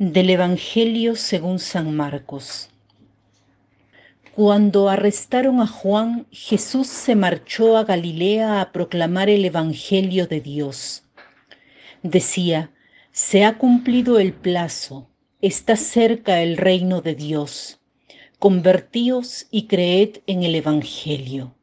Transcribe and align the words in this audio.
Del 0.00 0.30
Evangelio 0.30 1.14
según 1.14 1.58
San 1.58 1.94
Marcos. 1.94 2.70
Cuando 4.34 4.88
arrestaron 4.88 5.60
a 5.60 5.66
Juan, 5.66 6.26
Jesús 6.30 6.86
se 6.86 7.14
marchó 7.14 7.76
a 7.76 7.84
Galilea 7.84 8.62
a 8.62 8.72
proclamar 8.72 9.28
el 9.28 9.44
Evangelio 9.44 10.26
de 10.26 10.40
Dios. 10.40 11.02
Decía, 12.02 12.70
se 13.12 13.44
ha 13.44 13.58
cumplido 13.58 14.18
el 14.18 14.32
plazo, 14.32 15.06
está 15.42 15.76
cerca 15.76 16.40
el 16.40 16.56
reino 16.56 17.02
de 17.02 17.14
Dios. 17.14 17.78
Convertíos 18.38 19.48
y 19.50 19.66
creed 19.66 20.22
en 20.26 20.44
el 20.44 20.54
Evangelio. 20.54 21.54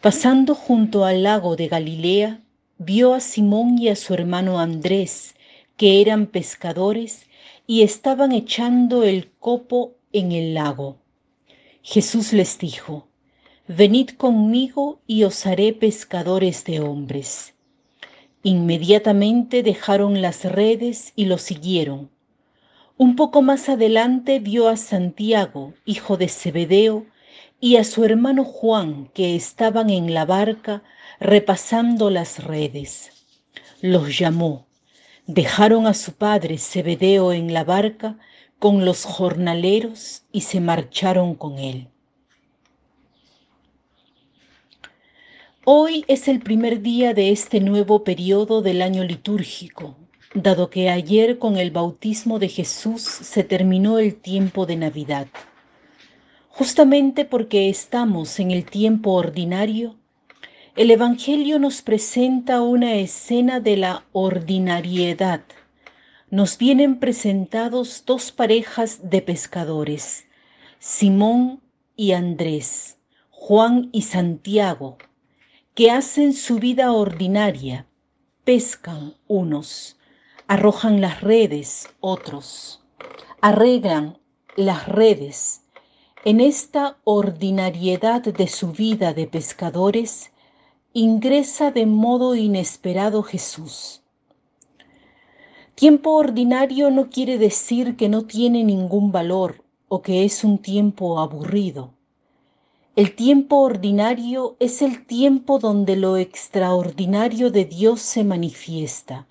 Pasando 0.00 0.56
junto 0.56 1.04
al 1.04 1.22
lago 1.22 1.54
de 1.54 1.68
Galilea, 1.68 2.40
vio 2.78 3.14
a 3.14 3.20
Simón 3.20 3.78
y 3.78 3.90
a 3.90 3.94
su 3.94 4.12
hermano 4.12 4.58
Andrés, 4.58 5.36
que 5.76 6.00
eran 6.00 6.26
pescadores 6.26 7.26
y 7.66 7.82
estaban 7.82 8.32
echando 8.32 9.02
el 9.02 9.30
copo 9.38 9.94
en 10.12 10.32
el 10.32 10.54
lago. 10.54 10.96
Jesús 11.82 12.32
les 12.32 12.58
dijo, 12.58 13.08
Venid 13.68 14.10
conmigo 14.10 15.00
y 15.06 15.24
os 15.24 15.44
haré 15.44 15.72
pescadores 15.72 16.64
de 16.64 16.80
hombres. 16.80 17.54
Inmediatamente 18.42 19.62
dejaron 19.62 20.22
las 20.22 20.44
redes 20.44 21.12
y 21.16 21.26
lo 21.26 21.36
siguieron. 21.36 22.10
Un 22.96 23.16
poco 23.16 23.42
más 23.42 23.68
adelante 23.68 24.38
vio 24.38 24.68
a 24.68 24.76
Santiago, 24.76 25.74
hijo 25.84 26.16
de 26.16 26.28
Zebedeo, 26.28 27.06
y 27.60 27.76
a 27.76 27.84
su 27.84 28.04
hermano 28.04 28.44
Juan, 28.44 29.10
que 29.12 29.34
estaban 29.34 29.90
en 29.90 30.14
la 30.14 30.24
barca 30.24 30.82
repasando 31.18 32.08
las 32.08 32.44
redes. 32.44 33.10
Los 33.80 34.16
llamó 34.16 34.65
Dejaron 35.26 35.88
a 35.88 35.94
su 35.94 36.12
padre 36.12 36.56
Zebedeo 36.56 37.32
en 37.32 37.52
la 37.52 37.64
barca 37.64 38.16
con 38.60 38.84
los 38.84 39.04
jornaleros 39.04 40.22
y 40.30 40.42
se 40.42 40.60
marcharon 40.60 41.34
con 41.34 41.58
él. 41.58 41.88
Hoy 45.64 46.04
es 46.06 46.28
el 46.28 46.38
primer 46.38 46.80
día 46.80 47.12
de 47.12 47.32
este 47.32 47.58
nuevo 47.58 48.04
periodo 48.04 48.62
del 48.62 48.80
año 48.82 49.02
litúrgico, 49.02 49.96
dado 50.32 50.70
que 50.70 50.90
ayer 50.90 51.40
con 51.40 51.56
el 51.56 51.72
bautismo 51.72 52.38
de 52.38 52.48
Jesús 52.48 53.02
se 53.02 53.42
terminó 53.42 53.98
el 53.98 54.14
tiempo 54.14 54.64
de 54.64 54.76
Navidad. 54.76 55.26
Justamente 56.50 57.24
porque 57.24 57.68
estamos 57.68 58.38
en 58.38 58.52
el 58.52 58.64
tiempo 58.64 59.14
ordinario, 59.14 59.96
el 60.76 60.90
Evangelio 60.90 61.58
nos 61.58 61.80
presenta 61.80 62.60
una 62.60 62.96
escena 62.96 63.60
de 63.60 63.78
la 63.78 64.04
ordinariedad. 64.12 65.40
Nos 66.28 66.58
vienen 66.58 67.00
presentados 67.00 68.02
dos 68.04 68.30
parejas 68.30 69.08
de 69.08 69.22
pescadores, 69.22 70.26
Simón 70.78 71.62
y 71.96 72.12
Andrés, 72.12 72.98
Juan 73.30 73.88
y 73.90 74.02
Santiago, 74.02 74.98
que 75.74 75.90
hacen 75.90 76.34
su 76.34 76.58
vida 76.58 76.92
ordinaria, 76.92 77.86
pescan 78.44 79.14
unos, 79.28 79.96
arrojan 80.46 81.00
las 81.00 81.22
redes 81.22 81.88
otros, 82.00 82.84
arreglan 83.40 84.18
las 84.56 84.86
redes. 84.86 85.62
En 86.26 86.38
esta 86.38 86.98
ordinariedad 87.04 88.20
de 88.20 88.46
su 88.46 88.72
vida 88.72 89.14
de 89.14 89.26
pescadores, 89.26 90.32
ingresa 90.98 91.72
de 91.72 91.84
modo 91.84 92.34
inesperado 92.36 93.22
Jesús. 93.22 94.00
Tiempo 95.74 96.12
ordinario 96.12 96.90
no 96.90 97.10
quiere 97.10 97.36
decir 97.36 97.96
que 97.96 98.08
no 98.08 98.22
tiene 98.22 98.64
ningún 98.64 99.12
valor 99.12 99.62
o 99.88 100.00
que 100.00 100.24
es 100.24 100.42
un 100.42 100.56
tiempo 100.56 101.18
aburrido. 101.18 101.90
El 102.94 103.14
tiempo 103.14 103.56
ordinario 103.56 104.56
es 104.58 104.80
el 104.80 105.04
tiempo 105.04 105.58
donde 105.58 105.96
lo 105.96 106.16
extraordinario 106.16 107.50
de 107.50 107.66
Dios 107.66 108.00
se 108.00 108.24
manifiesta. 108.24 109.26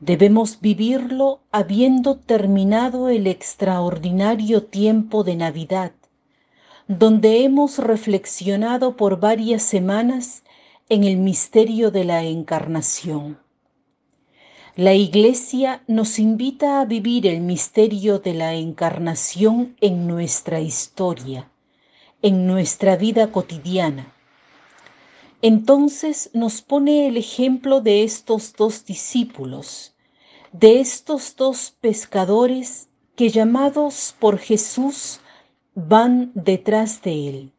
Debemos 0.00 0.62
vivirlo 0.62 1.40
habiendo 1.52 2.16
terminado 2.16 3.10
el 3.10 3.26
extraordinario 3.26 4.62
tiempo 4.62 5.24
de 5.24 5.36
Navidad, 5.36 5.92
donde 6.88 7.44
hemos 7.44 7.76
reflexionado 7.78 8.96
por 8.96 9.20
varias 9.20 9.62
semanas 9.62 10.42
en 10.90 11.04
el 11.04 11.16
misterio 11.16 11.90
de 11.90 12.04
la 12.04 12.24
encarnación. 12.24 13.38
La 14.76 14.92
Iglesia 14.92 15.82
nos 15.86 16.18
invita 16.18 16.80
a 16.80 16.84
vivir 16.84 17.26
el 17.26 17.40
misterio 17.40 18.18
de 18.18 18.34
la 18.34 18.54
encarnación 18.54 19.76
en 19.80 20.06
nuestra 20.06 20.60
historia, 20.60 21.50
en 22.20 22.46
nuestra 22.46 22.96
vida 22.96 23.32
cotidiana. 23.32 24.12
Entonces 25.40 26.28
nos 26.34 26.60
pone 26.60 27.06
el 27.06 27.16
ejemplo 27.16 27.80
de 27.80 28.02
estos 28.02 28.52
dos 28.52 28.84
discípulos, 28.84 29.94
de 30.52 30.80
estos 30.80 31.34
dos 31.36 31.74
pescadores 31.80 32.88
que 33.16 33.30
llamados 33.30 34.14
por 34.18 34.38
Jesús 34.38 35.20
van 35.74 36.30
detrás 36.34 37.00
de 37.00 37.28
él. 37.28 37.52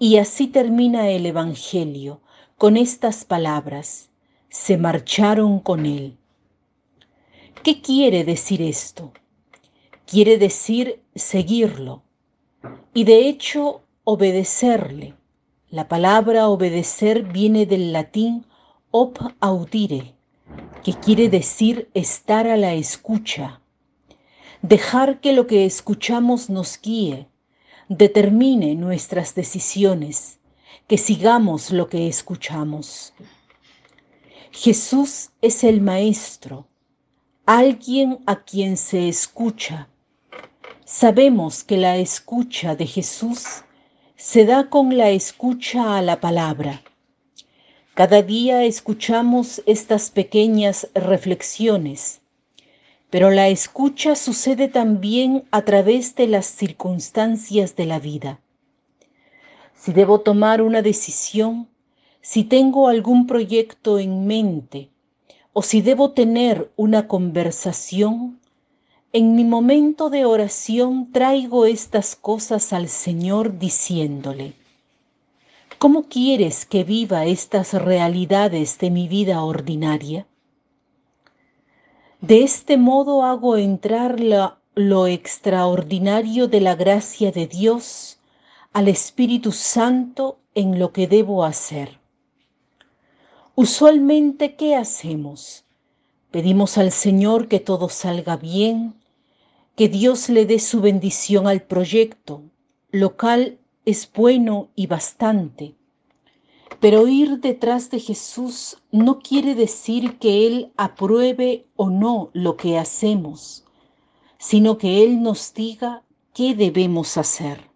Y 0.00 0.18
así 0.18 0.46
termina 0.46 1.08
el 1.08 1.26
Evangelio, 1.26 2.20
con 2.56 2.76
estas 2.76 3.24
palabras, 3.24 4.10
se 4.48 4.78
marcharon 4.78 5.58
con 5.58 5.86
él. 5.86 6.16
¿Qué 7.64 7.80
quiere 7.80 8.22
decir 8.22 8.62
esto? 8.62 9.12
Quiere 10.06 10.38
decir 10.38 11.02
seguirlo 11.16 12.02
y 12.94 13.04
de 13.04 13.28
hecho 13.28 13.82
obedecerle. 14.04 15.14
La 15.68 15.88
palabra 15.88 16.48
obedecer 16.48 17.24
viene 17.24 17.66
del 17.66 17.92
latín 17.92 18.46
op 18.92 19.18
audire, 19.40 20.14
que 20.84 20.94
quiere 20.94 21.28
decir 21.28 21.90
estar 21.92 22.46
a 22.46 22.56
la 22.56 22.72
escucha, 22.74 23.60
dejar 24.62 25.20
que 25.20 25.32
lo 25.32 25.46
que 25.46 25.66
escuchamos 25.66 26.48
nos 26.48 26.80
guíe, 26.80 27.26
determine 27.88 28.74
nuestras 28.74 29.34
decisiones 29.34 30.38
que 30.86 30.98
sigamos 30.98 31.70
lo 31.70 31.88
que 31.88 32.08
escuchamos. 32.08 33.14
Jesús 34.52 35.30
es 35.40 35.64
el 35.64 35.80
Maestro, 35.80 36.66
alguien 37.46 38.18
a 38.26 38.42
quien 38.42 38.76
se 38.76 39.08
escucha. 39.08 39.88
Sabemos 40.84 41.64
que 41.64 41.76
la 41.76 41.96
escucha 41.96 42.74
de 42.74 42.86
Jesús 42.86 43.64
se 44.16 44.44
da 44.44 44.68
con 44.68 44.96
la 44.96 45.10
escucha 45.10 45.96
a 45.96 46.02
la 46.02 46.20
palabra. 46.20 46.82
Cada 47.94 48.22
día 48.22 48.64
escuchamos 48.64 49.62
estas 49.66 50.10
pequeñas 50.10 50.88
reflexiones, 50.94 52.17
pero 53.10 53.30
la 53.30 53.48
escucha 53.48 54.14
sucede 54.14 54.68
también 54.68 55.44
a 55.50 55.62
través 55.62 56.14
de 56.14 56.26
las 56.26 56.46
circunstancias 56.46 57.76
de 57.76 57.86
la 57.86 57.98
vida 57.98 58.40
si 59.78 59.92
debo 59.92 60.20
tomar 60.20 60.60
una 60.60 60.82
decisión, 60.82 61.68
si 62.20 62.44
tengo 62.44 62.88
algún 62.88 63.26
proyecto 63.26 63.98
en 63.98 64.26
mente 64.26 64.90
o 65.52 65.62
si 65.62 65.80
debo 65.80 66.10
tener 66.10 66.70
una 66.76 67.06
conversación, 67.06 68.40
en 69.12 69.34
mi 69.34 69.44
momento 69.44 70.10
de 70.10 70.24
oración 70.24 71.10
traigo 71.12 71.64
estas 71.64 72.16
cosas 72.16 72.72
al 72.72 72.88
Señor 72.88 73.58
diciéndole, 73.58 74.54
¿cómo 75.78 76.08
quieres 76.08 76.66
que 76.66 76.84
viva 76.84 77.24
estas 77.24 77.72
realidades 77.72 78.78
de 78.78 78.90
mi 78.90 79.08
vida 79.08 79.42
ordinaria? 79.42 80.26
De 82.20 82.42
este 82.42 82.76
modo 82.76 83.22
hago 83.22 83.56
entrar 83.56 84.18
lo 84.74 85.06
extraordinario 85.06 86.48
de 86.48 86.60
la 86.60 86.74
gracia 86.74 87.30
de 87.30 87.46
Dios 87.46 88.18
al 88.72 88.88
Espíritu 88.88 89.52
Santo 89.52 90.40
en 90.56 90.80
lo 90.80 90.92
que 90.92 91.06
debo 91.06 91.44
hacer. 91.44 92.00
Usualmente, 93.54 94.56
¿qué 94.56 94.74
hacemos? 94.74 95.64
Pedimos 96.32 96.76
al 96.76 96.90
Señor 96.90 97.46
que 97.46 97.60
todo 97.60 97.88
salga 97.88 98.36
bien, 98.36 98.94
que 99.76 99.88
Dios 99.88 100.28
le 100.28 100.44
dé 100.44 100.58
su 100.58 100.80
bendición 100.80 101.46
al 101.46 101.62
proyecto, 101.62 102.42
lo 102.90 103.16
cual 103.16 103.58
es 103.84 104.10
bueno 104.12 104.70
y 104.74 104.88
bastante. 104.88 105.77
Pero 106.80 107.08
ir 107.08 107.40
detrás 107.40 107.90
de 107.90 108.00
Jesús 108.00 108.78
no 108.92 109.18
quiere 109.18 109.54
decir 109.54 110.18
que 110.18 110.46
Él 110.46 110.72
apruebe 110.76 111.66
o 111.76 111.90
no 111.90 112.30
lo 112.32 112.56
que 112.56 112.78
hacemos, 112.78 113.64
sino 114.38 114.78
que 114.78 115.02
Él 115.02 115.22
nos 115.22 115.54
diga 115.54 116.04
qué 116.34 116.54
debemos 116.54 117.16
hacer. 117.16 117.68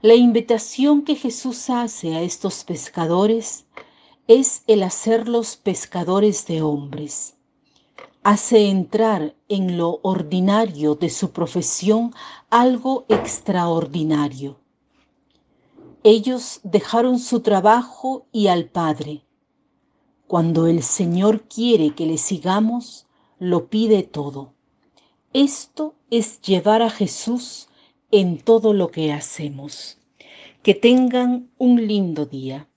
La 0.00 0.14
invitación 0.14 1.02
que 1.02 1.16
Jesús 1.16 1.70
hace 1.70 2.14
a 2.14 2.22
estos 2.22 2.64
pescadores 2.64 3.66
es 4.28 4.62
el 4.66 4.82
hacerlos 4.82 5.56
pescadores 5.56 6.46
de 6.46 6.62
hombres. 6.62 7.36
hace 8.24 8.68
entrar 8.68 9.34
en 9.48 9.76
lo 9.76 9.98
ordinario 10.02 10.94
de 10.94 11.10
su 11.10 11.32
profesión 11.32 12.14
algo 12.50 13.04
extraordinario. 13.08 14.61
Ellos 16.04 16.60
dejaron 16.64 17.20
su 17.20 17.40
trabajo 17.40 18.26
y 18.32 18.48
al 18.48 18.64
Padre. 18.64 19.22
Cuando 20.26 20.66
el 20.66 20.82
Señor 20.82 21.42
quiere 21.42 21.94
que 21.94 22.06
le 22.06 22.18
sigamos, 22.18 23.06
lo 23.38 23.68
pide 23.68 24.02
todo. 24.02 24.52
Esto 25.32 25.94
es 26.10 26.40
llevar 26.40 26.82
a 26.82 26.90
Jesús 26.90 27.68
en 28.10 28.38
todo 28.38 28.72
lo 28.72 28.90
que 28.90 29.12
hacemos. 29.12 29.98
Que 30.64 30.74
tengan 30.74 31.50
un 31.56 31.86
lindo 31.86 32.26
día. 32.26 32.68